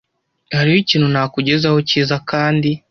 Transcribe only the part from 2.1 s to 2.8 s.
kandi?